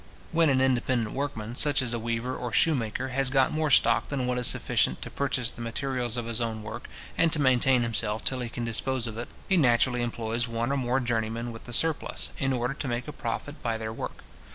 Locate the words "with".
11.51-11.65